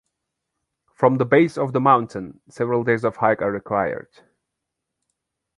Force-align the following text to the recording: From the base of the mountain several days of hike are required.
From 0.95 1.17
the 1.19 1.25
base 1.25 1.59
of 1.59 1.73
the 1.73 1.79
mountain 1.79 2.41
several 2.49 2.83
days 2.83 3.03
of 3.03 3.17
hike 3.17 3.43
are 3.43 3.51
required. 3.51 4.07